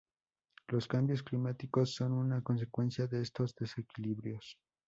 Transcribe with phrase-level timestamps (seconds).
[0.69, 4.57] Los cambios climáticos son una consecuencia de estos desequilibrios.